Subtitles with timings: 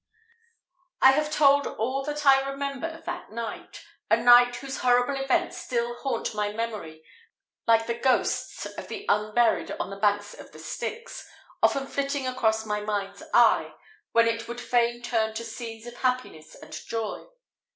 [0.99, 5.57] I have told all that I remember of that night, a night whose horrible events
[5.57, 7.03] still haunt my memory
[7.67, 11.29] like the ghosts of the unburied on the banks of Styx,
[11.61, 13.75] often flitting across my mind's eye,
[14.11, 17.27] when it would fain turn to scenes of happiness and joy.